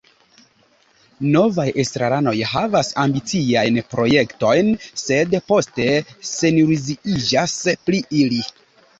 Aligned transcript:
Novaj 1.33 1.65
estraranoj 1.81 2.31
havas 2.51 2.87
ambiciajn 3.03 3.77
projektojn, 3.91 4.71
sed 5.01 5.35
poste 5.51 5.85
seniluziiĝas 6.31 7.59
pri 7.91 8.01
ili. 8.23 8.41